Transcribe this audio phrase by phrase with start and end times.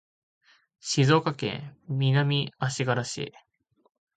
[0.79, 3.35] 静岡県南足柄市